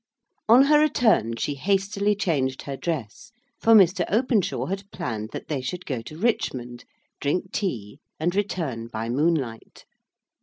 On 0.49 0.63
her 0.63 0.79
return, 0.79 1.35
she 1.35 1.53
hastily 1.53 2.15
changed 2.15 2.63
her 2.63 2.75
dress; 2.75 3.31
for 3.59 3.75
Mr. 3.75 4.03
Openshaw 4.09 4.65
had 4.65 4.89
planned 4.89 5.29
that 5.31 5.47
they 5.47 5.61
should 5.61 5.85
go 5.85 6.01
to 6.01 6.17
Richmond, 6.17 6.85
drink 7.19 7.51
tea 7.51 7.99
and 8.19 8.33
return 8.35 8.87
by 8.87 9.09
moonlight. 9.09 9.85